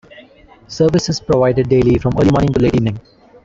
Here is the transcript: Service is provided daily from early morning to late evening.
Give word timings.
Service 0.67 1.09
is 1.09 1.19
provided 1.19 1.69
daily 1.69 1.99
from 1.99 2.13
early 2.17 2.31
morning 2.31 2.51
to 2.51 2.59
late 2.59 2.73
evening. 2.75 2.99